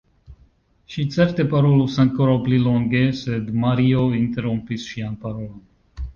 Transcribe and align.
Ŝi 0.93 1.03
certe 1.15 1.45
parolus 1.51 1.97
ankoraŭ 2.05 2.39
pli 2.47 2.59
longe, 2.65 3.03
sed 3.21 3.53
Mario 3.67 4.09
interrompis 4.23 4.89
ŝian 4.95 5.23
parolon. 5.29 5.63